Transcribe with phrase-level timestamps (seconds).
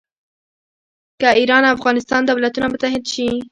[1.21, 3.29] که ایران او افغانستان دولتونه متحد شي.